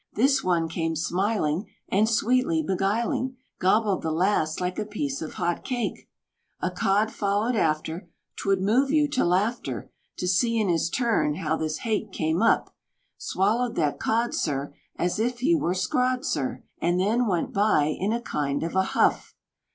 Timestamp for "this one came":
0.13-0.95